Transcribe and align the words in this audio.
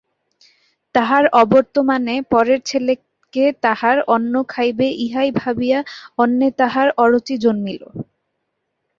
তাঁহার 0.95 1.25
অবর্তমানে 1.41 2.15
পরের 2.31 2.59
ছেলে 2.65 2.93
কে 3.33 3.45
তাঁহার 3.63 3.97
অন্ন 4.07 4.33
খাইবে 4.49 4.87
ইহাই 5.05 5.29
ভাবিয়া 5.35 5.79
অন্নে 6.17 6.49
তাঁহার 6.59 6.87
অরুচি 6.97 7.35
জন্মিল। 7.43 7.81